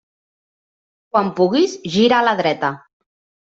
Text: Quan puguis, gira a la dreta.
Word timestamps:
Quan 1.11 1.31
puguis, 1.41 1.77
gira 1.99 2.19
a 2.23 2.25
la 2.31 2.37
dreta. 2.43 2.77